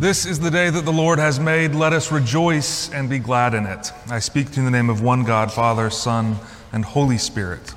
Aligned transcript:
This 0.00 0.24
is 0.24 0.40
the 0.40 0.50
day 0.50 0.70
that 0.70 0.86
the 0.86 0.92
Lord 0.94 1.18
has 1.18 1.38
made. 1.38 1.74
Let 1.74 1.92
us 1.92 2.10
rejoice 2.10 2.90
and 2.90 3.10
be 3.10 3.18
glad 3.18 3.52
in 3.52 3.66
it. 3.66 3.92
I 4.08 4.18
speak 4.18 4.46
to 4.52 4.54
you 4.54 4.60
in 4.60 4.64
the 4.64 4.70
name 4.70 4.88
of 4.88 5.02
one 5.02 5.24
God, 5.24 5.52
Father, 5.52 5.90
Son, 5.90 6.38
and 6.72 6.86
Holy 6.86 7.18
Spirit. 7.18 7.74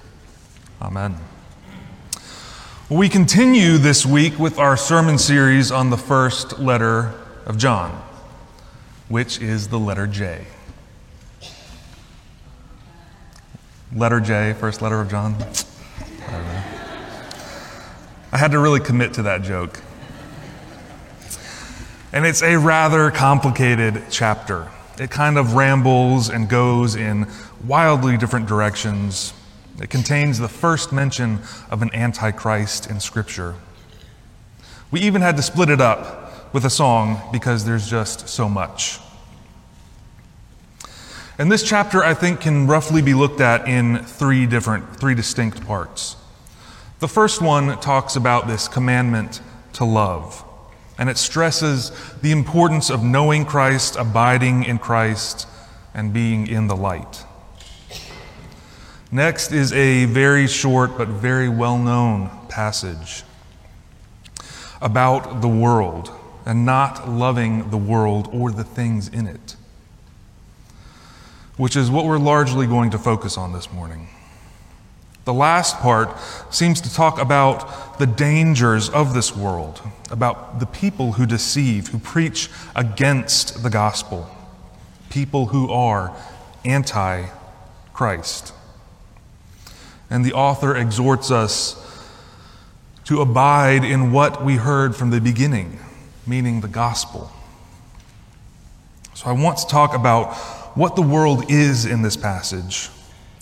Amen. 0.82 1.18
We 2.90 3.10
continue 3.10 3.78
this 3.78 4.06
week 4.06 4.40
with 4.40 4.58
our 4.58 4.78
sermon 4.78 5.18
series 5.18 5.70
on 5.70 5.90
the 5.90 5.98
first 5.98 6.60
letter 6.60 7.14
of 7.46 7.58
John, 7.58 7.92
which 9.10 9.42
is 9.42 9.68
the 9.68 9.78
letter 9.78 10.08
J. 10.08 10.48
Letter 13.94 14.22
J, 14.22 14.56
first 14.58 14.82
letter 14.82 15.02
of 15.02 15.12
John. 15.12 15.36
I, 16.30 16.64
I 18.32 18.38
had 18.38 18.52
to 18.52 18.60
really 18.60 18.80
commit 18.80 19.14
to 19.16 19.24
that 19.24 19.42
joke. 19.42 19.82
And 22.14 22.28
it's 22.28 22.44
a 22.44 22.58
rather 22.58 23.10
complicated 23.10 24.04
chapter. 24.12 24.70
It 25.00 25.10
kind 25.10 25.36
of 25.36 25.56
rambles 25.56 26.30
and 26.30 26.48
goes 26.48 26.94
in 26.96 27.28
wildly 27.66 28.18
different 28.18 28.46
directions. 28.46 29.34
It 29.82 29.90
contains 29.90 30.38
the 30.38 30.48
first 30.48 30.94
mention 30.94 31.40
of 31.72 31.82
an 31.82 31.90
antichrist 31.92 32.88
in 32.88 33.00
Scripture. 33.00 33.56
We 34.92 35.00
even 35.02 35.24
had 35.24 35.38
to 35.38 35.42
split 35.42 35.70
it 35.70 35.82
up 35.82 36.54
with 36.54 36.66
a 36.66 36.70
song 36.70 37.20
because 37.32 37.66
there's 37.66 37.90
just 37.90 38.30
so 38.30 38.48
much. 38.48 39.00
And 41.40 41.52
this 41.52 41.64
chapter, 41.64 42.04
I 42.04 42.14
think, 42.14 42.42
can 42.42 42.68
roughly 42.68 43.02
be 43.02 43.16
looked 43.16 43.42
at 43.42 43.68
in 43.68 44.04
three 44.04 44.46
different, 44.46 44.98
three 44.98 45.16
distinct 45.16 45.66
parts. 45.66 46.16
The 47.00 47.08
first 47.08 47.42
one 47.42 47.80
talks 47.80 48.16
about 48.16 48.48
this 48.48 48.68
commandment 48.68 49.42
to 49.74 49.84
love 49.84 50.46
and 51.04 51.10
it 51.10 51.18
stresses 51.18 51.92
the 52.22 52.32
importance 52.32 52.90
of 52.90 53.04
knowing 53.04 53.44
Christ, 53.44 53.98
abiding 53.98 54.64
in 54.64 54.80
Christ, 54.80 55.46
and 55.94 56.14
being 56.14 56.48
in 56.48 56.68
the 56.68 56.78
light. 56.78 57.26
Next 59.12 59.52
is 59.52 59.74
a 59.74 60.06
very 60.06 60.48
short 60.48 60.98
but 60.98 61.10
very 61.10 61.50
well 61.50 61.78
known 61.78 62.30
passage 62.48 63.24
about 64.82 65.42
the 65.42 65.50
world 65.50 66.10
and 66.46 66.66
not 66.66 67.10
loving 67.10 67.70
the 67.70 67.78
world 67.78 68.30
or 68.32 68.50
the 68.50 68.64
things 68.64 69.10
in 69.10 69.28
it, 69.28 69.58
which 71.58 71.76
is 71.76 71.92
what 71.92 72.06
we're 72.06 72.18
largely 72.18 72.66
going 72.66 72.92
to 72.92 72.98
focus 72.98 73.38
on 73.38 73.52
this 73.52 73.70
morning. 73.74 74.08
The 75.26 75.34
last 75.34 75.78
part 75.80 76.10
seems 76.50 76.82
to 76.82 76.94
talk 76.94 77.20
about 77.20 77.98
the 77.98 78.06
dangers 78.06 78.90
of 78.90 79.14
this 79.14 79.36
world, 79.36 79.82
about 80.12 80.60
the 80.60 80.66
people 80.66 81.14
who 81.14 81.26
deceive, 81.26 81.88
who 81.88 82.00
preach 82.00 82.50
against 82.76 83.64
the 83.64 83.70
gospel, 83.70 84.30
people 85.10 85.48
who 85.48 85.72
are 85.72 86.16
anti 86.66 87.28
Christ. 87.94 88.54
And 90.10 90.26
the 90.26 90.34
author 90.34 90.76
exhorts 90.76 91.32
us 91.32 91.80
to 93.06 93.22
abide 93.22 93.84
in 93.84 94.12
what 94.12 94.44
we 94.44 94.56
heard 94.56 94.96
from 94.96 95.10
the 95.10 95.22
beginning, 95.22 95.80
meaning 96.28 96.62
the 96.62 96.68
gospel. 96.68 97.32
So 99.14 99.28
I 99.28 99.32
want 99.32 99.58
to 99.60 99.68
talk 99.68 99.94
about 99.94 100.36
what 100.76 100.96
the 100.96 101.02
world 101.02 101.50
is 101.50 101.86
in 101.86 102.02
this 102.02 102.18
passage 102.18 102.90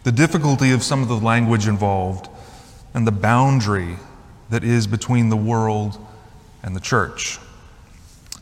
the 0.04 0.12
difficulty 0.12 0.72
of 0.72 0.84
some 0.84 1.02
of 1.02 1.08
the 1.08 1.18
language 1.18 1.68
involved, 1.68 2.28
and 2.94 3.08
the 3.08 3.12
boundary 3.12 3.98
that 4.50 4.64
is 4.64 4.88
between 4.88 5.30
the 5.30 5.38
world 5.38 5.98
and 6.64 6.76
the 6.76 6.80
church. 6.80 7.40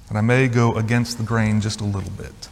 And 0.09 0.17
I 0.17 0.21
may 0.21 0.47
go 0.47 0.75
against 0.75 1.17
the 1.17 1.23
grain 1.23 1.61
just 1.61 1.81
a 1.81 1.83
little 1.83 2.09
bit. 2.11 2.49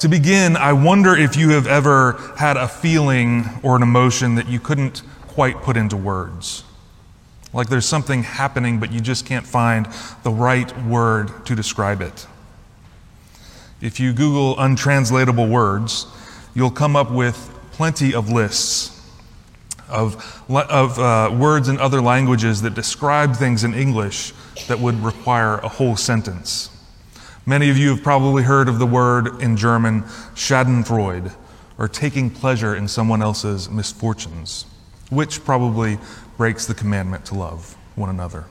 To 0.00 0.08
begin, 0.08 0.56
I 0.56 0.72
wonder 0.72 1.16
if 1.16 1.36
you 1.36 1.50
have 1.50 1.66
ever 1.66 2.12
had 2.36 2.56
a 2.56 2.68
feeling 2.68 3.44
or 3.62 3.76
an 3.76 3.82
emotion 3.82 4.36
that 4.36 4.48
you 4.48 4.60
couldn't 4.60 5.02
quite 5.26 5.56
put 5.62 5.76
into 5.76 5.96
words. 5.96 6.64
Like 7.52 7.68
there's 7.68 7.86
something 7.86 8.22
happening, 8.22 8.78
but 8.78 8.92
you 8.92 9.00
just 9.00 9.26
can't 9.26 9.46
find 9.46 9.88
the 10.22 10.30
right 10.30 10.72
word 10.84 11.44
to 11.46 11.56
describe 11.56 12.00
it. 12.00 12.26
If 13.80 13.98
you 13.98 14.12
Google 14.12 14.58
untranslatable 14.58 15.48
words, 15.48 16.06
you'll 16.54 16.70
come 16.70 16.96
up 16.96 17.10
with 17.10 17.56
plenty 17.72 18.14
of 18.14 18.30
lists 18.30 18.96
of, 19.90 20.44
of 20.48 20.98
uh, 20.98 21.34
words 21.36 21.68
in 21.68 21.78
other 21.78 22.00
languages 22.00 22.62
that 22.62 22.74
describe 22.74 23.34
things 23.34 23.64
in 23.64 23.74
English 23.74 24.32
that 24.68 24.78
would 24.78 25.02
require 25.02 25.58
a 25.58 25.68
whole 25.68 25.96
sentence. 25.96 26.70
Many 27.46 27.70
of 27.70 27.76
you 27.76 27.90
have 27.90 28.02
probably 28.02 28.44
heard 28.44 28.68
of 28.68 28.78
the 28.78 28.86
word 28.86 29.42
in 29.42 29.56
German 29.56 30.02
Schadenfreude, 30.34 31.32
or 31.78 31.88
taking 31.88 32.30
pleasure 32.30 32.74
in 32.74 32.86
someone 32.86 33.22
else's 33.22 33.70
misfortunes, 33.70 34.66
which 35.08 35.44
probably 35.44 35.98
breaks 36.36 36.66
the 36.66 36.74
commandment 36.74 37.24
to 37.26 37.34
love 37.34 37.76
one 37.96 38.10
another. 38.10 38.44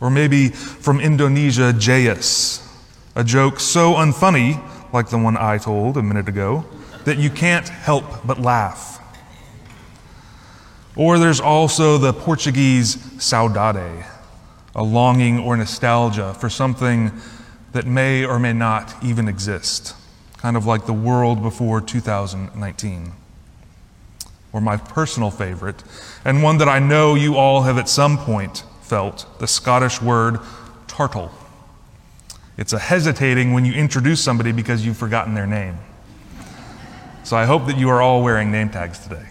Or 0.00 0.10
maybe 0.10 0.48
from 0.48 1.00
Indonesia, 1.00 1.72
Jayus, 1.72 2.60
a 3.14 3.22
joke 3.22 3.60
so 3.60 3.94
unfunny 3.94 4.60
like 4.94 5.08
the 5.08 5.18
one 5.18 5.36
I 5.36 5.58
told 5.58 5.96
a 5.96 6.02
minute 6.02 6.28
ago, 6.28 6.64
that 7.04 7.18
you 7.18 7.28
can't 7.28 7.68
help 7.68 8.04
but 8.24 8.40
laugh. 8.40 9.00
Or 10.94 11.18
there's 11.18 11.40
also 11.40 11.98
the 11.98 12.12
Portuguese 12.12 12.96
saudade, 13.18 14.06
a 14.72 14.82
longing 14.84 15.40
or 15.40 15.56
nostalgia 15.56 16.32
for 16.34 16.48
something 16.48 17.10
that 17.72 17.86
may 17.86 18.24
or 18.24 18.38
may 18.38 18.52
not 18.52 18.94
even 19.02 19.26
exist, 19.26 19.96
kind 20.36 20.56
of 20.56 20.64
like 20.64 20.86
the 20.86 20.92
world 20.92 21.42
before 21.42 21.80
2019. 21.80 23.12
Or 24.52 24.60
my 24.60 24.76
personal 24.76 25.32
favorite, 25.32 25.82
and 26.24 26.40
one 26.40 26.58
that 26.58 26.68
I 26.68 26.78
know 26.78 27.16
you 27.16 27.34
all 27.36 27.62
have 27.62 27.78
at 27.78 27.88
some 27.88 28.16
point 28.16 28.62
felt, 28.80 29.26
the 29.40 29.48
Scottish 29.48 30.00
word 30.00 30.36
tartle. 30.86 31.32
It's 32.56 32.72
a 32.72 32.78
hesitating 32.78 33.52
when 33.52 33.64
you 33.64 33.72
introduce 33.72 34.20
somebody 34.20 34.52
because 34.52 34.86
you've 34.86 34.96
forgotten 34.96 35.34
their 35.34 35.46
name. 35.46 35.76
So 37.24 37.36
I 37.36 37.46
hope 37.46 37.66
that 37.66 37.78
you 37.78 37.88
are 37.88 38.02
all 38.02 38.22
wearing 38.22 38.52
name 38.52 38.68
tags 38.68 38.98
today. 38.98 39.26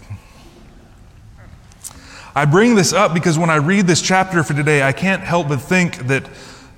I 2.34 2.44
bring 2.44 2.74
this 2.74 2.92
up 2.92 3.14
because 3.14 3.38
when 3.38 3.50
I 3.50 3.56
read 3.56 3.86
this 3.86 4.02
chapter 4.02 4.42
for 4.42 4.54
today, 4.54 4.82
I 4.82 4.92
can't 4.92 5.22
help 5.22 5.48
but 5.48 5.60
think 5.60 6.08
that 6.08 6.28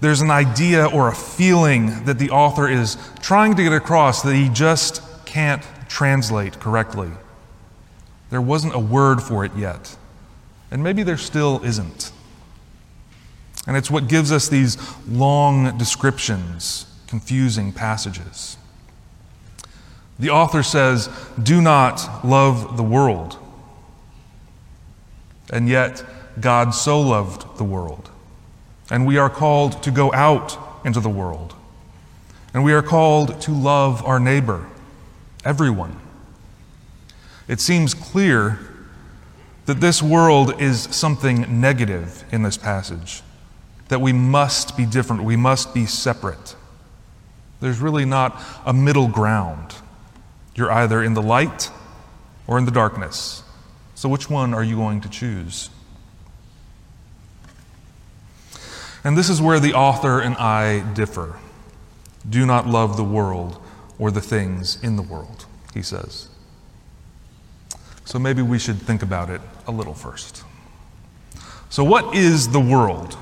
there's 0.01 0.21
an 0.21 0.31
idea 0.31 0.87
or 0.87 1.09
a 1.09 1.15
feeling 1.15 2.05
that 2.05 2.19
the 2.19 2.31
author 2.31 2.69
is 2.69 2.99
trying 3.21 3.57
to 3.57 3.63
get 3.63 3.73
across 3.73 4.23
that 4.23 4.35
he 4.35 4.51
just 4.51 5.03
can't 5.25 5.63
translate 5.89 6.61
correctly. 6.61 7.11
There 8.29 8.43
wasn't 8.43 8.75
a 8.75 8.79
word 8.79 9.23
for 9.23 9.45
it 9.45 9.53
yet. 9.57 9.97
And 10.71 10.83
maybe 10.83 11.03
there 11.03 11.17
still 11.17 11.63
isn't. 11.65 12.13
And 13.67 13.77
it's 13.77 13.91
what 13.91 14.09
gives 14.09 14.31
us 14.31 14.49
these 14.49 14.79
long 15.09 15.77
descriptions, 15.77 16.87
confusing 17.09 17.73
passages. 17.73 18.57
The 20.19 20.31
author 20.31 20.63
says, 20.63 21.11
Do 21.43 21.61
not 21.61 22.25
love 22.25 22.77
the 22.77 22.83
world. 22.83 23.39
And 25.51 25.69
yet, 25.69 26.05
God 26.41 26.75
so 26.75 27.01
loved 27.01 27.59
the 27.59 27.65
world. 27.65 28.11
And 28.91 29.07
we 29.07 29.19
are 29.19 29.31
called 29.31 29.83
to 29.83 29.91
go 29.91 30.13
out 30.13 30.59
into 30.85 31.01
the 31.01 31.09
world. 31.09 31.55
And 32.55 32.65
we 32.65 32.73
are 32.73 32.83
called 32.83 33.41
to 33.43 33.53
love 33.53 34.05
our 34.05 34.21
neighbor, 34.21 34.67
everyone. 35.45 36.01
It 37.49 37.61
seems 37.61 37.95
clear 37.95 38.59
that 39.67 39.81
this 39.81 40.03
world 40.03 40.61
is 40.61 40.83
something 40.95 41.61
negative 41.61 42.25
in 42.31 42.43
this 42.43 42.57
passage 42.57 43.23
that 43.89 44.01
we 44.01 44.13
must 44.13 44.77
be 44.77 44.85
different, 44.85 45.23
we 45.23 45.37
must 45.37 45.75
be 45.75 45.87
separate. 45.87 46.57
There's 47.61 47.81
really 47.81 48.05
not 48.05 48.41
a 48.65 48.73
middle 48.73 49.09
ground. 49.09 49.75
You're 50.55 50.71
either 50.73 51.03
in 51.03 51.15
the 51.15 51.23
light 51.23 51.71
or 52.47 52.59
in 52.59 52.65
the 52.65 52.71
darkness. 52.71 53.43
So, 53.95 54.09
which 54.09 54.29
one 54.29 54.53
are 54.53 54.65
you 54.65 54.77
going 54.77 55.01
to 55.03 55.09
choose? 55.09 55.71
And 59.05 59.17
this 59.17 59.31
is 59.31 59.41
where 59.41 59.61
the 59.61 59.73
author 59.73 60.21
and 60.21 60.35
I 60.37 60.81
differ. 60.95 61.39
Do 62.29 62.45
not 62.45 62.67
love 62.67 62.97
the 62.97 63.05
world 63.05 63.63
or 63.99 64.11
the 64.11 64.21
things 64.21 64.83
in 64.83 64.97
the 64.97 65.03
world, 65.03 65.47
he 65.73 65.81
says. 65.81 66.29
So 68.05 68.19
maybe 68.19 68.43
we 68.43 68.59
should 68.59 68.81
think 68.81 69.03
about 69.03 69.31
it 69.31 69.41
a 69.67 69.73
little 69.73 69.95
first. 69.95 70.43
So, 71.71 71.85
what 71.85 72.15
is 72.15 72.49
the 72.49 72.61
world? 72.61 73.17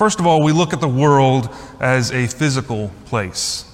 First 0.00 0.18
of 0.18 0.26
all, 0.26 0.42
we 0.42 0.52
look 0.52 0.72
at 0.72 0.80
the 0.80 0.88
world 0.88 1.54
as 1.78 2.10
a 2.10 2.26
physical 2.26 2.90
place. 3.04 3.66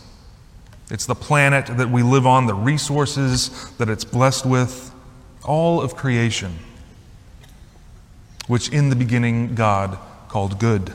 It's 0.90 1.06
the 1.06 1.14
planet 1.14 1.66
that 1.76 1.88
we 1.88 2.02
live 2.02 2.26
on, 2.26 2.46
the 2.46 2.54
resources 2.54 3.70
that 3.78 3.88
it's 3.88 4.04
blessed 4.04 4.44
with, 4.44 4.92
all 5.44 5.80
of 5.80 5.94
creation, 5.94 6.58
which 8.48 8.68
in 8.70 8.90
the 8.90 8.96
beginning 8.96 9.54
God 9.54 10.00
called 10.26 10.58
good. 10.58 10.94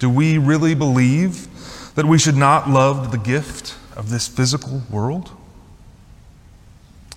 Do 0.00 0.10
we 0.10 0.36
really 0.36 0.74
believe 0.74 1.94
that 1.94 2.04
we 2.04 2.18
should 2.18 2.36
not 2.36 2.68
love 2.68 3.10
the 3.10 3.16
gift 3.16 3.74
of 3.96 4.10
this 4.10 4.28
physical 4.28 4.82
world? 4.90 5.30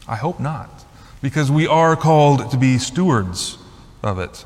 I 0.08 0.16
hope 0.16 0.40
not, 0.40 0.86
because 1.22 1.52
we 1.52 1.68
are 1.68 1.98
called 1.98 2.50
to 2.52 2.58
be 2.58 2.78
stewards 2.78 3.58
of 4.02 4.20
it. 4.20 4.46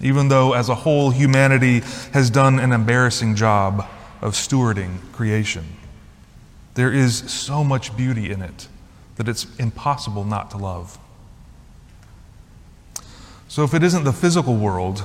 Even 0.00 0.28
though, 0.28 0.52
as 0.52 0.68
a 0.68 0.74
whole, 0.74 1.10
humanity 1.10 1.80
has 2.12 2.30
done 2.30 2.60
an 2.60 2.72
embarrassing 2.72 3.34
job 3.34 3.86
of 4.20 4.34
stewarding 4.34 4.98
creation. 5.12 5.64
There 6.74 6.92
is 6.92 7.18
so 7.30 7.64
much 7.64 7.96
beauty 7.96 8.30
in 8.30 8.40
it 8.42 8.68
that 9.16 9.28
it's 9.28 9.46
impossible 9.56 10.24
not 10.24 10.50
to 10.52 10.56
love. 10.56 10.98
So, 13.48 13.64
if 13.64 13.74
it 13.74 13.82
isn't 13.82 14.04
the 14.04 14.12
physical 14.12 14.56
world, 14.56 15.04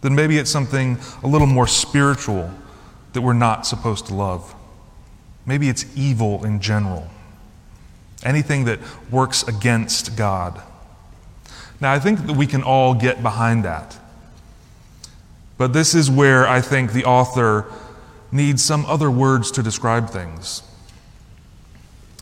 then 0.00 0.14
maybe 0.14 0.38
it's 0.38 0.50
something 0.50 0.98
a 1.22 1.28
little 1.28 1.46
more 1.46 1.68
spiritual 1.68 2.50
that 3.12 3.20
we're 3.20 3.32
not 3.32 3.66
supposed 3.66 4.06
to 4.06 4.14
love. 4.14 4.54
Maybe 5.46 5.68
it's 5.68 5.86
evil 5.96 6.44
in 6.44 6.60
general, 6.60 7.08
anything 8.24 8.64
that 8.64 8.80
works 9.10 9.46
against 9.46 10.16
God. 10.16 10.60
Now, 11.82 11.92
I 11.92 11.98
think 11.98 12.28
that 12.28 12.34
we 12.34 12.46
can 12.46 12.62
all 12.62 12.94
get 12.94 13.24
behind 13.24 13.64
that. 13.64 13.98
But 15.58 15.72
this 15.72 15.96
is 15.96 16.08
where 16.08 16.46
I 16.46 16.60
think 16.60 16.92
the 16.92 17.04
author 17.04 17.66
needs 18.30 18.62
some 18.62 18.86
other 18.86 19.10
words 19.10 19.50
to 19.50 19.64
describe 19.64 20.08
things. 20.08 20.62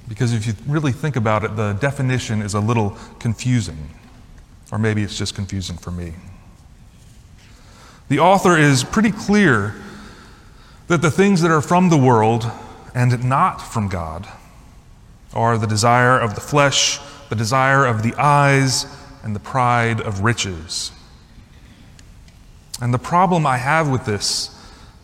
Because 0.09 0.33
if 0.33 0.47
you 0.47 0.55
really 0.67 0.93
think 0.93 1.15
about 1.15 1.45
it, 1.45 1.57
the 1.57 1.75
definition 1.75 2.41
is 2.41 2.55
a 2.55 2.61
little 2.61 2.97
confusing. 3.19 3.91
Or 4.73 4.79
maybe 4.79 5.03
it's 5.03 5.19
just 5.19 5.35
confusing 5.35 5.77
for 5.77 5.91
me. 5.91 6.15
The 8.09 8.19
author 8.19 8.57
is 8.57 8.83
pretty 8.83 9.13
clear 9.13 9.75
that 10.89 11.03
the 11.03 11.11
things 11.11 11.43
that 11.43 11.51
are 11.51 11.61
from 11.61 11.91
the 11.91 11.99
world 11.99 12.51
and 12.95 13.23
not 13.23 13.59
from 13.61 13.89
God 13.89 14.27
are 15.35 15.59
the 15.59 15.67
desire 15.67 16.19
of 16.19 16.35
the 16.35 16.41
flesh, 16.41 16.99
the 17.29 17.37
desire 17.37 17.85
of 17.85 18.03
the 18.03 18.15
eyes, 18.15 18.87
and 19.23 19.35
the 19.35 19.41
pride 19.41 20.01
of 20.01 20.21
riches. 20.21 20.93
And 22.81 22.95
the 22.95 22.99
problem 22.99 23.47
I 23.47 23.59
have 23.59 23.89
with 23.89 24.07
this 24.07 24.57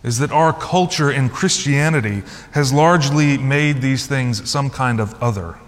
is 0.02 0.18
that 0.18 0.30
our 0.30 0.52
culture 0.52 1.10
in 1.10 1.28
Christianity 1.28 2.22
has 2.52 2.72
largely 2.72 3.36
made 3.38 3.82
these 3.82 4.06
things 4.06 4.48
some 4.48 4.70
kind 4.70 5.00
of 5.00 5.20
other, 5.22 5.58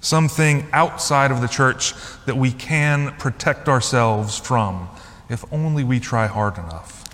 something 0.00 0.66
outside 0.72 1.30
of 1.30 1.40
the 1.40 1.48
church 1.48 1.94
that 2.26 2.36
we 2.36 2.52
can 2.52 3.12
protect 3.16 3.68
ourselves 3.68 4.38
from 4.38 4.88
if 5.30 5.44
only 5.52 5.84
we 5.84 6.00
try 6.00 6.26
hard 6.26 6.58
enough. 6.58 7.04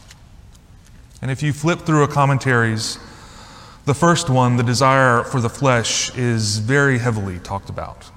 And 1.23 1.31
if 1.31 1.43
you 1.43 1.53
flip 1.53 1.81
through 1.81 2.03
a 2.03 2.09
commentaries, 2.09 2.99
the 3.85 3.95
first 3.95 4.29
one, 4.29 4.57
the 4.57 4.63
desire 4.63 5.23
for 5.23 5.41
the 5.41 5.49
flesh, 5.49 6.15
is 6.17 6.59
very 6.59 6.99
heavily 6.99 7.39
talked 7.39 7.69
about. 7.69 8.11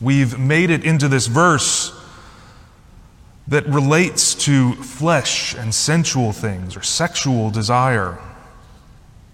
We've 0.00 0.38
made 0.38 0.70
it 0.70 0.84
into 0.84 1.08
this 1.08 1.26
verse 1.26 1.92
that 3.48 3.66
relates 3.66 4.34
to 4.46 4.72
flesh 4.74 5.54
and 5.54 5.74
sensual 5.74 6.32
things 6.32 6.76
or 6.76 6.82
sexual 6.82 7.50
desire. 7.50 8.18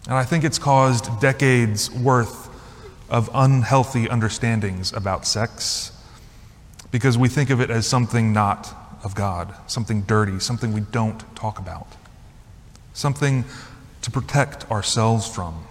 And 0.06 0.14
I 0.14 0.24
think 0.24 0.42
it's 0.42 0.58
caused 0.58 1.20
decades 1.20 1.90
worth 1.90 2.48
of 3.10 3.30
unhealthy 3.34 4.08
understandings 4.08 4.92
about 4.92 5.26
sex 5.26 5.92
because 6.90 7.18
we 7.18 7.28
think 7.28 7.50
of 7.50 7.60
it 7.60 7.70
as 7.70 7.86
something 7.86 8.32
not 8.32 8.74
of 9.04 9.14
God, 9.14 9.54
something 9.66 10.02
dirty, 10.02 10.40
something 10.40 10.72
we 10.72 10.80
don't 10.80 11.22
talk 11.36 11.58
about, 11.58 11.86
something 12.94 13.44
to 14.02 14.10
protect 14.10 14.68
ourselves 14.70 15.28
from. 15.28 15.64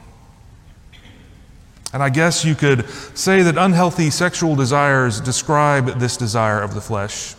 And 1.96 2.04
I 2.04 2.10
guess 2.10 2.44
you 2.44 2.54
could 2.54 2.88
say 3.18 3.42
that 3.42 3.58
unhealthy 3.58 4.12
sexual 4.12 4.56
desires 4.56 5.20
describe 5.20 5.98
this 6.00 6.16
desire 6.16 6.62
of 6.62 6.76
the 6.76 6.82
flesh 6.82 7.36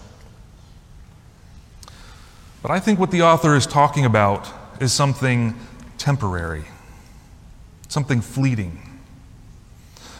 but 2.66 2.72
I 2.72 2.80
think 2.80 2.98
what 2.98 3.12
the 3.12 3.22
author 3.22 3.54
is 3.54 3.64
talking 3.64 4.04
about 4.04 4.52
is 4.80 4.92
something 4.92 5.54
temporary, 5.98 6.64
something 7.86 8.20
fleeting. 8.20 8.82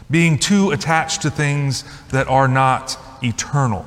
Being 0.09 0.39
too 0.39 0.71
attached 0.71 1.23
to 1.23 1.31
things 1.31 1.83
that 2.11 2.29
are 2.29 2.47
not 2.47 2.97
eternal. 3.21 3.85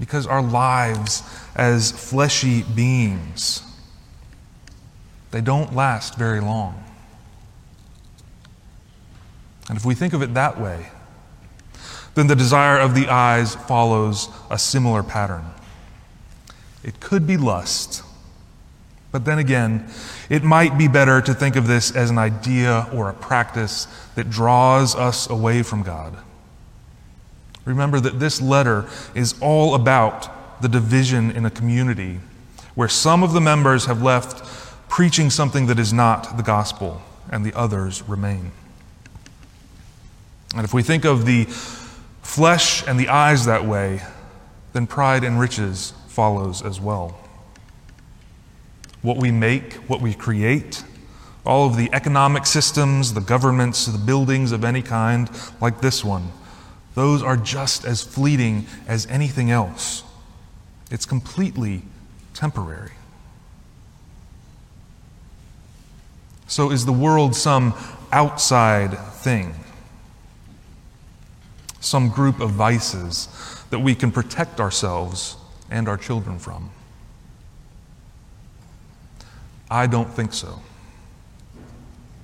Because 0.00 0.26
our 0.26 0.40
lives 0.40 1.22
as 1.54 1.92
fleshy 1.92 2.62
beings, 2.62 3.62
they 5.30 5.42
don't 5.42 5.74
last 5.74 6.14
very 6.14 6.40
long. 6.40 6.82
And 9.68 9.78
if 9.78 9.84
we 9.84 9.94
think 9.94 10.12
of 10.12 10.22
it 10.22 10.34
that 10.34 10.60
way, 10.60 10.88
then 12.14 12.26
the 12.26 12.36
desire 12.36 12.78
of 12.78 12.94
the 12.94 13.08
eyes 13.08 13.54
follows 13.54 14.28
a 14.50 14.58
similar 14.58 15.02
pattern. 15.02 15.44
It 16.82 17.00
could 17.00 17.26
be 17.26 17.36
lust. 17.36 18.02
But 19.10 19.24
then 19.24 19.38
again, 19.38 19.88
it 20.28 20.42
might 20.42 20.76
be 20.76 20.88
better 20.88 21.20
to 21.20 21.34
think 21.34 21.56
of 21.56 21.66
this 21.66 21.94
as 21.94 22.10
an 22.10 22.18
idea 22.18 22.88
or 22.92 23.08
a 23.08 23.14
practice 23.14 23.86
that 24.16 24.28
draws 24.28 24.94
us 24.94 25.28
away 25.30 25.62
from 25.62 25.82
God. 25.82 26.16
Remember 27.64 28.00
that 28.00 28.20
this 28.20 28.40
letter 28.40 28.86
is 29.14 29.34
all 29.40 29.74
about 29.74 30.60
the 30.60 30.68
division 30.68 31.30
in 31.30 31.46
a 31.46 31.50
community 31.50 32.20
where 32.74 32.88
some 32.88 33.22
of 33.22 33.32
the 33.32 33.40
members 33.40 33.86
have 33.86 34.02
left 34.02 34.44
preaching 34.88 35.30
something 35.30 35.66
that 35.66 35.78
is 35.78 35.92
not 35.92 36.36
the 36.36 36.42
gospel 36.42 37.00
and 37.30 37.44
the 37.44 37.56
others 37.56 38.02
remain. 38.08 38.50
And 40.54 40.64
if 40.64 40.72
we 40.72 40.82
think 40.82 41.04
of 41.04 41.26
the 41.26 41.44
flesh 42.22 42.86
and 42.86 42.98
the 42.98 43.08
eyes 43.08 43.46
that 43.46 43.64
way, 43.64 44.00
then 44.72 44.86
pride 44.86 45.24
and 45.24 45.38
riches 45.38 45.92
follows 46.08 46.62
as 46.62 46.80
well. 46.80 47.18
What 49.02 49.16
we 49.16 49.30
make, 49.30 49.74
what 49.88 50.00
we 50.00 50.14
create, 50.14 50.84
all 51.44 51.66
of 51.66 51.76
the 51.76 51.90
economic 51.92 52.46
systems, 52.46 53.14
the 53.14 53.20
governments, 53.20 53.86
the 53.86 53.98
buildings 53.98 54.52
of 54.52 54.64
any 54.64 54.80
kind, 54.80 55.28
like 55.60 55.80
this 55.80 56.04
one, 56.04 56.30
those 56.94 57.22
are 57.22 57.36
just 57.36 57.84
as 57.84 58.02
fleeting 58.02 58.66
as 58.86 59.06
anything 59.06 59.50
else. 59.50 60.04
It's 60.90 61.04
completely 61.04 61.82
temporary. 62.32 62.92
So, 66.46 66.70
is 66.70 66.86
the 66.86 66.92
world 66.92 67.34
some 67.34 67.74
outside 68.12 68.96
thing? 68.98 69.54
Some 71.84 72.08
group 72.08 72.40
of 72.40 72.50
vices 72.52 73.28
that 73.68 73.78
we 73.78 73.94
can 73.94 74.10
protect 74.10 74.58
ourselves 74.58 75.36
and 75.70 75.86
our 75.86 75.98
children 75.98 76.38
from? 76.38 76.70
I 79.70 79.86
don't 79.86 80.08
think 80.08 80.32
so. 80.32 80.62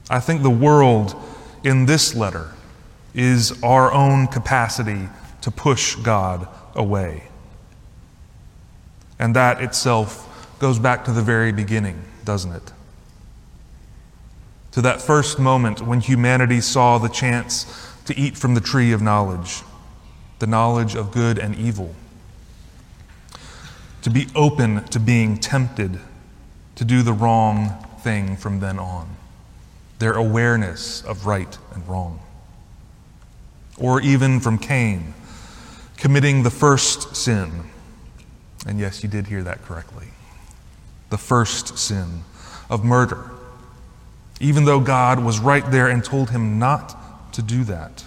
I 0.09 0.19
think 0.19 0.43
the 0.43 0.49
world 0.49 1.15
in 1.63 1.85
this 1.85 2.15
letter 2.15 2.55
is 3.13 3.63
our 3.63 3.93
own 3.93 4.29
capacity 4.29 5.11
to 5.43 5.51
push 5.51 5.95
God 5.97 6.49
away. 6.75 7.25
And 9.19 9.37
that 9.37 9.61
itself 9.61 10.57
goes 10.59 10.79
back 10.79 11.05
to 11.05 11.13
the 11.13 11.21
very 11.21 11.53
beginning, 11.53 12.03
doesn't 12.25 12.53
it? 12.53 12.73
To 14.73 14.81
that 14.81 15.03
first 15.03 15.39
moment 15.39 15.83
when 15.83 16.01
humanity 16.01 16.63
saw 16.63 16.97
the 16.97 17.11
chance 17.11 17.67
to 18.11 18.19
eat 18.19 18.37
from 18.37 18.55
the 18.55 18.61
tree 18.61 18.93
of 18.93 19.01
knowledge, 19.01 19.63
the 20.41 20.47
knowledge 20.47 20.95
of 20.95 21.13
good 21.13 21.39
and 21.39 21.55
evil 21.57 21.95
to 24.03 24.11
be 24.11 24.27
open 24.35 24.85
to 24.85 24.99
being 24.99 25.39
tempted 25.39 25.99
to 26.75 26.85
do 26.85 27.03
the 27.03 27.13
wrong 27.13 27.87
thing 28.01 28.37
from 28.37 28.61
then 28.61 28.79
on, 28.79 29.17
their 29.99 30.15
awareness 30.15 31.03
of 31.03 31.27
right 31.27 31.59
and 31.75 31.87
wrong. 31.87 32.19
Or 33.77 34.01
even 34.01 34.41
from 34.41 34.59
Cain, 34.59 35.15
committing 35.97 36.43
the 36.43 36.51
first 36.51 37.15
sin. 37.15 37.65
And 38.67 38.79
yes, 38.79 39.03
you 39.03 39.09
did 39.09 39.27
hear 39.27 39.43
that 39.43 39.63
correctly. 39.63 40.09
The 41.11 41.19
first 41.19 41.79
sin 41.79 42.25
of 42.69 42.85
murder, 42.85 43.31
even 44.41 44.65
though 44.65 44.81
God 44.81 45.23
was 45.23 45.39
right 45.39 45.69
there 45.71 45.89
and 45.89 46.03
told 46.03 46.31
him 46.31 46.59
not 46.59 47.00
to 47.35 47.43
do 47.43 47.65
that. 47.65 48.07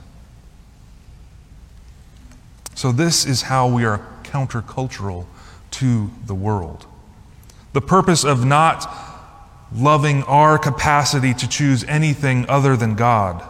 So, 2.76 2.92
this 2.92 3.26
is 3.26 3.44
how 3.44 3.68
we 3.68 3.86
are 3.86 4.06
countercultural 4.24 5.26
to 5.72 6.12
the 6.26 6.34
world. 6.34 6.86
The 7.74 7.82
purpose 7.82 8.24
of 8.24 8.46
not 8.46 8.88
loving 9.74 10.24
our 10.24 10.58
capacity 10.58 11.34
to 11.34 11.48
choose 11.48 11.84
anything 11.86 12.48
other 12.50 12.76
than 12.76 12.96
God 12.96 13.44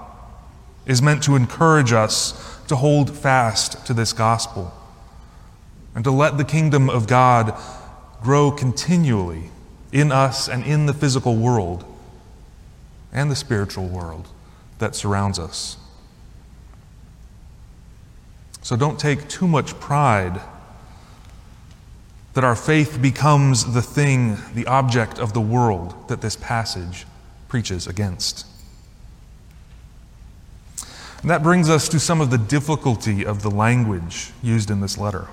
is 0.85 1.01
meant 1.01 1.23
to 1.23 1.35
encourage 1.35 1.91
us 1.91 2.59
to 2.67 2.75
hold 2.75 3.09
fast 3.09 3.85
to 3.87 3.93
this 3.93 4.13
gospel 4.13 4.73
and 5.95 6.03
to 6.03 6.11
let 6.11 6.37
the 6.37 6.45
kingdom 6.45 6.89
of 6.89 7.07
God 7.07 7.57
grow 8.21 8.51
continually 8.51 9.51
in 9.91 10.11
us 10.11 10.47
and 10.47 10.63
in 10.63 10.85
the 10.85 10.93
physical 10.93 11.35
world 11.35 11.85
and 13.11 13.29
the 13.29 13.35
spiritual 13.35 13.87
world 13.87 14.27
that 14.83 14.95
surrounds 14.95 15.39
us. 15.39 15.77
So 18.61 18.75
don't 18.75 18.99
take 18.99 19.29
too 19.29 19.47
much 19.47 19.79
pride 19.79 20.41
that 22.33 22.43
our 22.43 22.55
faith 22.55 23.01
becomes 23.01 23.73
the 23.73 23.81
thing, 23.81 24.37
the 24.53 24.67
object 24.67 25.19
of 25.19 25.31
the 25.31 25.39
world 25.39 26.09
that 26.09 26.19
this 26.19 26.35
passage 26.35 27.05
preaches 27.47 27.87
against. 27.87 28.45
And 31.21 31.29
that 31.29 31.41
brings 31.41 31.69
us 31.69 31.87
to 31.87 31.99
some 31.99 32.19
of 32.19 32.29
the 32.29 32.37
difficulty 32.37 33.25
of 33.25 33.41
the 33.41 33.51
language 33.51 34.31
used 34.41 34.69
in 34.69 34.81
this 34.81 34.97
letter, 34.97 35.29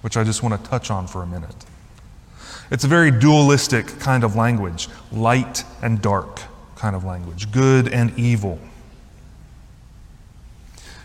which 0.00 0.16
I 0.16 0.24
just 0.24 0.42
want 0.42 0.62
to 0.62 0.70
touch 0.70 0.90
on 0.90 1.06
for 1.06 1.22
a 1.22 1.26
minute. 1.26 1.66
It's 2.70 2.84
a 2.84 2.88
very 2.88 3.10
dualistic 3.10 3.86
kind 3.98 4.24
of 4.24 4.34
language, 4.34 4.88
light 5.10 5.62
and 5.82 6.00
dark 6.00 6.40
kind 6.82 6.96
of 6.96 7.04
language, 7.04 7.52
good 7.52 7.86
and 7.92 8.12
evil. 8.18 8.58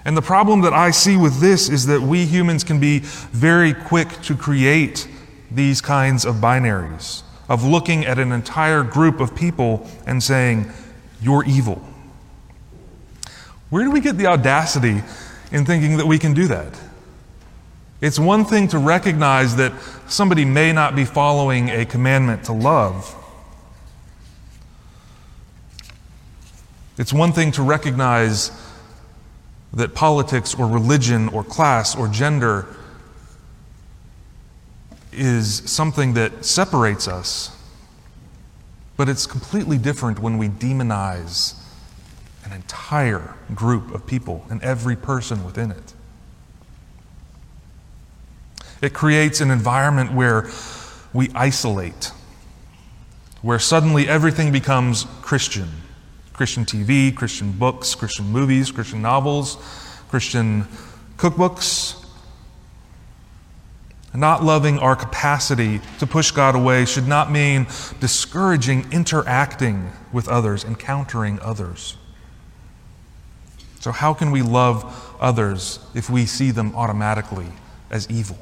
And 0.03 0.17
the 0.17 0.23
problem 0.23 0.61
that 0.61 0.73
I 0.73 0.89
see 0.89 1.15
with 1.17 1.39
this 1.39 1.69
is 1.69 1.85
that 1.85 2.01
we 2.01 2.25
humans 2.25 2.63
can 2.63 2.79
be 2.79 3.01
very 3.29 3.75
quick 3.75 4.09
to 4.23 4.35
create 4.35 5.07
these 5.51 5.79
kinds 5.79 6.25
of 6.25 6.37
binaries, 6.37 7.21
of 7.47 7.63
looking 7.63 8.07
at 8.07 8.17
an 8.17 8.31
entire 8.31 8.81
group 8.81 9.19
of 9.19 9.35
people 9.35 9.87
and 10.07 10.23
saying, 10.23 10.71
You're 11.21 11.45
evil. 11.45 11.79
Where 13.69 13.83
do 13.83 13.91
we 13.91 13.99
get 13.99 14.17
the 14.17 14.25
audacity 14.25 15.03
in 15.51 15.63
thinking 15.63 15.97
that 15.97 16.07
we 16.07 16.17
can 16.17 16.33
do 16.33 16.47
that? 16.47 16.73
It's 18.01 18.17
one 18.17 18.45
thing 18.45 18.67
to 18.69 18.79
recognize 18.79 19.57
that 19.57 19.73
somebody 20.07 20.43
may 20.43 20.73
not 20.73 20.95
be 20.95 21.05
following 21.05 21.69
a 21.69 21.85
commandment 21.85 22.45
to 22.45 22.53
love. 22.53 23.13
It's 26.97 27.13
one 27.13 27.31
thing 27.31 27.51
to 27.53 27.61
recognize 27.61 28.51
that 29.73 29.93
politics 29.93 30.55
or 30.55 30.67
religion 30.67 31.29
or 31.29 31.43
class 31.43 31.95
or 31.95 32.07
gender 32.07 32.65
is 35.11 35.69
something 35.69 36.13
that 36.13 36.45
separates 36.45 37.07
us. 37.07 37.55
But 38.95 39.09
it's 39.09 39.27
completely 39.27 39.77
different 39.77 40.19
when 40.19 40.37
we 40.37 40.49
demonize 40.49 41.53
an 42.43 42.53
entire 42.53 43.35
group 43.53 43.93
of 43.93 44.07
people 44.07 44.45
and 44.49 44.61
every 44.63 44.95
person 44.95 45.43
within 45.45 45.71
it. 45.71 45.93
It 48.81 48.93
creates 48.93 49.41
an 49.41 49.51
environment 49.51 50.13
where 50.13 50.49
we 51.13 51.29
isolate, 51.35 52.11
where 53.41 53.59
suddenly 53.59 54.07
everything 54.07 54.51
becomes 54.51 55.05
Christian. 55.21 55.69
Christian 56.37 56.65
TV, 56.65 57.13
Christian 57.13 57.51
books, 57.51 57.95
Christian 57.95 58.27
movies, 58.27 58.71
Christian 58.71 59.01
novels, 59.01 59.57
Christian 60.07 60.67
cookbooks. 61.17 62.03
Not 64.13 64.43
loving 64.43 64.77
our 64.77 64.95
capacity 64.95 65.81
to 65.99 66.05
push 66.05 66.29
God 66.31 66.55
away 66.55 66.85
should 66.85 67.07
not 67.07 67.31
mean 67.31 67.65
discouraging 67.99 68.85
interacting 68.91 69.91
with 70.13 70.27
others, 70.27 70.63
encountering 70.63 71.39
others. 71.41 71.97
So, 73.79 73.91
how 73.91 74.13
can 74.13 74.31
we 74.31 74.43
love 74.43 75.15
others 75.19 75.79
if 75.95 76.09
we 76.09 76.25
see 76.25 76.51
them 76.51 76.75
automatically 76.75 77.47
as 77.89 78.09
evil? 78.09 78.37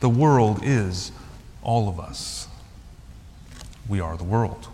The 0.00 0.08
world 0.10 0.60
is 0.62 1.10
all 1.62 1.88
of 1.88 1.98
us 1.98 2.48
we 3.88 4.00
are 4.00 4.16
the 4.16 4.24
world. 4.24 4.68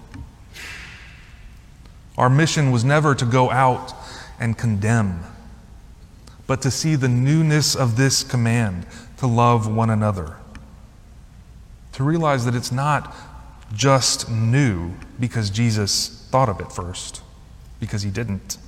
Our 2.17 2.29
mission 2.29 2.71
was 2.73 2.85
never 2.85 3.15
to 3.15 3.25
go 3.25 3.51
out 3.51 3.95
and 4.41 4.59
condemn, 4.59 5.23
but 6.47 6.63
to 6.63 6.71
see 6.71 6.97
the 6.97 7.09
newness 7.09 7.75
of 7.75 7.97
this 7.97 8.23
command 8.23 8.87
to 9.19 9.27
love 9.27 9.73
one 9.73 9.91
another. 9.91 10.37
To 11.93 12.05
realize 12.05 12.45
that 12.45 12.55
it's 12.55 12.73
not 12.73 13.15
just 13.75 14.31
new 14.31 14.95
because 15.21 15.51
Jesus 15.51 16.27
thought 16.31 16.49
of 16.49 16.61
it 16.61 16.73
first, 16.73 17.23
because 17.81 18.03
he 18.03 18.11
didn't, 18.11 18.59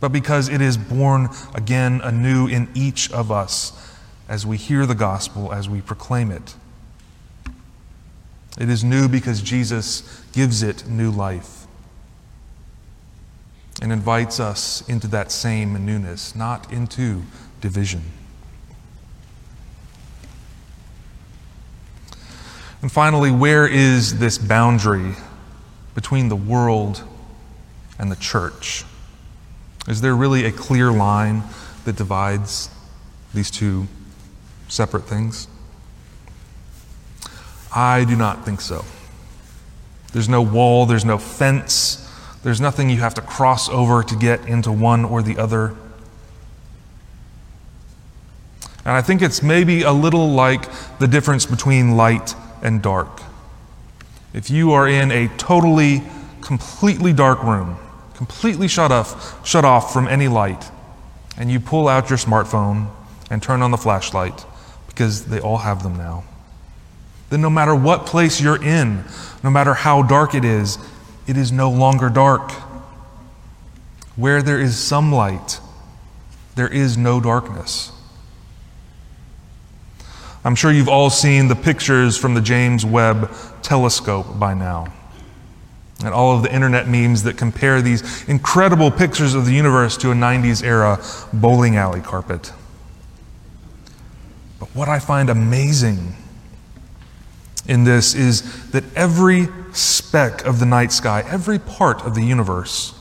but 0.00 0.10
because 0.10 0.48
it 0.48 0.60
is 0.60 0.76
born 0.76 1.28
again 1.54 2.00
anew 2.02 2.46
in 2.46 2.68
each 2.74 3.10
of 3.12 3.30
us 3.30 3.94
as 4.28 4.46
we 4.46 4.56
hear 4.56 4.86
the 4.86 4.94
gospel, 4.94 5.52
as 5.52 5.68
we 5.68 5.80
proclaim 5.80 6.30
it. 6.30 6.54
It 8.58 8.68
is 8.68 8.84
new 8.84 9.08
because 9.08 9.42
Jesus 9.42 10.22
gives 10.32 10.62
it 10.62 10.86
new 10.88 11.10
life 11.10 11.66
and 13.82 13.92
invites 13.92 14.38
us 14.38 14.88
into 14.88 15.08
that 15.08 15.32
same 15.32 15.84
newness, 15.84 16.34
not 16.36 16.72
into 16.72 17.22
division. 17.60 18.02
And 22.80 22.92
finally, 22.92 23.30
where 23.30 23.66
is 23.66 24.18
this 24.18 24.38
boundary 24.38 25.14
between 25.94 26.28
the 26.28 26.36
world 26.36 27.02
and 27.98 28.12
the 28.12 28.16
church? 28.16 28.84
Is 29.88 30.00
there 30.00 30.14
really 30.14 30.44
a 30.44 30.52
clear 30.52 30.92
line 30.92 31.42
that 31.84 31.96
divides 31.96 32.68
these 33.32 33.50
two 33.50 33.88
separate 34.68 35.04
things? 35.04 35.48
I 37.74 38.04
do 38.04 38.14
not 38.14 38.44
think 38.44 38.60
so. 38.60 38.84
There's 40.12 40.28
no 40.28 40.40
wall, 40.40 40.86
there's 40.86 41.04
no 41.04 41.18
fence, 41.18 42.00
there's 42.44 42.60
nothing 42.60 42.88
you 42.88 42.98
have 42.98 43.14
to 43.14 43.20
cross 43.20 43.68
over 43.68 44.04
to 44.04 44.14
get 44.16 44.46
into 44.46 44.70
one 44.70 45.04
or 45.04 45.22
the 45.22 45.38
other. 45.38 45.74
And 48.84 48.92
I 48.92 49.02
think 49.02 49.22
it's 49.22 49.42
maybe 49.42 49.82
a 49.82 49.92
little 49.92 50.30
like 50.30 50.70
the 51.00 51.08
difference 51.08 51.46
between 51.46 51.96
light 51.96 52.36
and 52.62 52.80
dark. 52.80 53.22
If 54.32 54.50
you 54.50 54.72
are 54.72 54.86
in 54.86 55.10
a 55.10 55.28
totally, 55.36 56.02
completely 56.42 57.12
dark 57.12 57.42
room, 57.42 57.76
completely 58.14 58.68
shut 58.68 58.92
off, 58.92 59.44
shut 59.44 59.64
off 59.64 59.92
from 59.92 60.06
any 60.06 60.28
light, 60.28 60.70
and 61.36 61.50
you 61.50 61.58
pull 61.58 61.88
out 61.88 62.08
your 62.08 62.18
smartphone 62.18 62.88
and 63.30 63.42
turn 63.42 63.62
on 63.62 63.72
the 63.72 63.78
flashlight, 63.78 64.44
because 64.86 65.24
they 65.24 65.40
all 65.40 65.58
have 65.58 65.82
them 65.82 65.96
now 65.96 66.22
then 67.34 67.40
no 67.40 67.50
matter 67.50 67.74
what 67.74 68.06
place 68.06 68.40
you're 68.40 68.62
in, 68.62 69.04
no 69.42 69.50
matter 69.50 69.74
how 69.74 70.02
dark 70.02 70.36
it 70.36 70.44
is, 70.44 70.78
it 71.26 71.36
is 71.36 71.50
no 71.50 71.68
longer 71.68 72.08
dark. 72.08 72.52
Where 74.14 74.40
there 74.40 74.60
is 74.60 74.78
some 74.78 75.10
light, 75.10 75.58
there 76.54 76.68
is 76.68 76.96
no 76.96 77.20
darkness. 77.20 77.90
I'm 80.44 80.54
sure 80.54 80.70
you've 80.70 80.88
all 80.88 81.10
seen 81.10 81.48
the 81.48 81.56
pictures 81.56 82.16
from 82.16 82.34
the 82.34 82.40
James 82.40 82.86
Webb 82.86 83.34
telescope 83.62 84.38
by 84.38 84.54
now. 84.54 84.92
And 86.04 86.14
all 86.14 86.36
of 86.36 86.44
the 86.44 86.54
internet 86.54 86.86
memes 86.86 87.24
that 87.24 87.36
compare 87.36 87.82
these 87.82 88.28
incredible 88.28 88.92
pictures 88.92 89.34
of 89.34 89.44
the 89.44 89.54
universe 89.54 89.96
to 89.96 90.12
a 90.12 90.14
90s 90.14 90.62
era 90.62 91.02
bowling 91.32 91.74
alley 91.74 92.00
carpet. 92.00 92.52
But 94.60 94.68
what 94.68 94.88
I 94.88 95.00
find 95.00 95.30
amazing 95.30 96.14
in 97.66 97.84
this 97.84 98.14
is 98.14 98.70
that 98.70 98.84
every 98.94 99.48
speck 99.72 100.44
of 100.44 100.60
the 100.60 100.66
night 100.66 100.92
sky, 100.92 101.24
every 101.26 101.58
part 101.58 102.02
of 102.02 102.14
the 102.14 102.22
universe, 102.22 102.94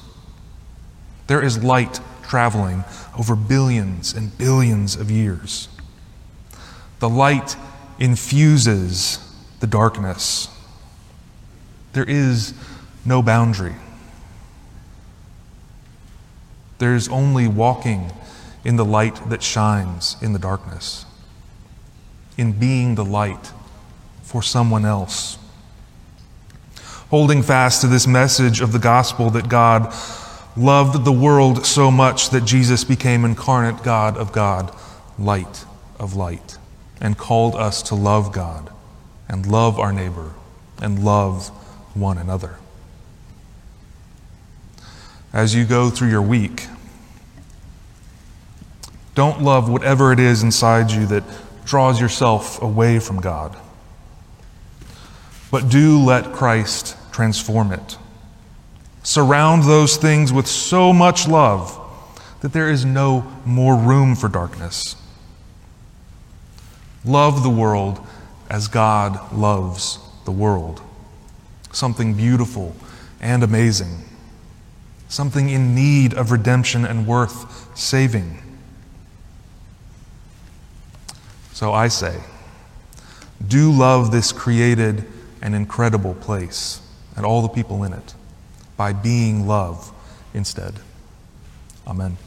there 1.28 1.42
is 1.42 1.64
light 1.64 2.00
traveling 2.24 2.84
over 3.18 3.36
billions 3.36 4.14
and 4.14 4.36
billions 4.38 4.96
of 4.96 5.12
years. 5.12 5.68
The 7.00 7.10
light 7.10 7.56
infuses 8.00 9.20
the 9.60 9.68
darkness. 9.68 10.48
There 11.94 12.06
is 12.06 12.54
no 13.06 13.22
boundary. 13.22 13.76
There's 16.80 17.08
only 17.10 17.48
walking 17.48 18.12
in 18.66 18.78
the 18.78 18.86
light 18.86 19.30
that 19.30 19.44
shines 19.44 20.16
in 20.22 20.34
the 20.34 20.40
darkness, 20.40 21.06
in 22.38 22.54
being 22.54 22.96
the 22.96 23.06
light 23.06 23.52
for 24.34 24.42
someone 24.42 24.84
else. 24.84 25.38
Holding 27.12 27.44
fast 27.44 27.82
to 27.82 27.88
this 27.88 28.08
message 28.08 28.62
of 28.62 28.72
the 28.72 28.80
gospel 28.80 29.30
that 29.30 29.48
God 29.48 29.94
loved 30.58 31.06
the 31.06 31.12
world 31.12 31.68
so 31.68 31.92
much 31.92 32.32
that 32.32 32.44
Jesus 32.44 32.84
became 32.84 33.26
incarnate 33.26 33.84
God 33.84 34.18
of 34.18 34.32
God, 34.32 34.76
light 35.20 35.66
of 36.00 36.16
light, 36.16 36.58
and 37.00 37.16
called 37.16 37.54
us 37.54 37.84
to 37.84 37.94
love 37.94 38.32
God 38.32 38.72
and 39.30 39.46
love 39.46 39.78
our 39.78 39.94
neighbor 39.94 40.34
and 40.82 41.06
love 41.06 41.50
one 41.96 42.18
another. 42.18 42.58
As 45.32 45.54
you 45.54 45.64
go 45.64 45.92
through 45.92 46.10
your 46.10 46.24
week, 46.24 46.66
don't 49.14 49.44
love 49.44 49.70
whatever 49.70 50.12
it 50.12 50.20
is 50.20 50.42
inside 50.42 50.90
you 50.90 51.06
that 51.06 51.24
draws 51.66 52.02
yourself 52.02 52.60
away 52.64 52.98
from 52.98 53.22
God. 53.22 53.56
But 55.54 55.70
do 55.70 56.00
let 56.00 56.34
Christ 56.34 56.98
transform 57.12 57.72
it. 57.72 58.00
Surround 59.04 59.62
those 59.62 59.98
things 59.98 60.34
with 60.34 60.48
so 60.48 60.92
much 60.92 61.28
love 61.28 61.80
that 62.42 62.54
there 62.54 62.72
is 62.72 62.86
no 62.86 63.32
more 63.46 63.76
room 63.78 64.16
for 64.16 64.28
darkness. 64.28 64.96
Love 67.06 67.44
the 67.44 67.52
world 67.52 68.00
as 68.50 68.68
God 68.68 69.32
loves 69.32 70.00
the 70.26 70.32
world. 70.32 70.82
Something 71.72 72.16
beautiful 72.16 72.76
and 73.22 73.44
amazing. 73.44 74.06
Something 75.08 75.50
in 75.50 75.76
need 75.76 76.16
of 76.16 76.32
redemption 76.32 76.84
and 76.84 77.06
worth 77.06 77.78
saving. 77.78 78.42
So 81.52 81.72
I 81.72 81.90
say, 81.90 82.22
do 83.48 83.72
love 83.72 84.12
this 84.12 84.32
created 84.32 85.13
and 85.44 85.54
incredible 85.54 86.16
place 86.16 86.82
and 87.16 87.26
all 87.26 87.42
the 87.42 87.50
people 87.50 87.84
in 87.84 87.94
it 87.94 88.16
by 88.78 88.94
being 88.94 89.46
love 89.46 89.92
instead. 90.34 90.74
Amen. 91.86 92.18